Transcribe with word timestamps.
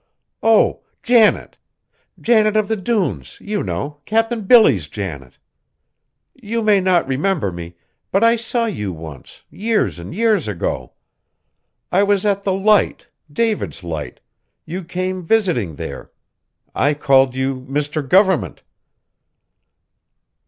"Oh! 0.41 0.81
Janet. 1.03 1.59
Janet 2.19 2.57
of 2.57 2.67
the 2.67 2.75
Dunes, 2.75 3.37
you 3.39 3.61
know, 3.61 3.99
Cap'n 4.05 4.45
Billy's 4.45 4.87
Janet. 4.87 5.37
You 6.33 6.63
may 6.63 6.79
not 6.81 7.07
remember 7.07 7.51
me, 7.51 7.75
but 8.11 8.23
I 8.23 8.35
saw 8.35 8.65
you 8.65 8.91
once, 8.91 9.43
years 9.51 9.99
and 9.99 10.11
years 10.11 10.47
ago. 10.47 10.93
I 11.91 12.01
was 12.01 12.25
at 12.25 12.41
the 12.43 12.51
Light, 12.53 13.09
David's 13.31 13.83
Light; 13.83 14.19
you 14.65 14.83
came 14.83 15.21
visiting 15.21 15.75
there. 15.75 16.11
I 16.73 16.95
called 16.95 17.35
you 17.35 17.63
Mr. 17.69 18.01
Government!" 18.01 18.63